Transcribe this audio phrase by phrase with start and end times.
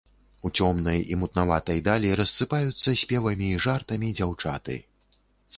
[0.47, 4.83] У цёмнай і мутнаватай далі рассыпаюцца спевамі і жартамі дзяўчаты.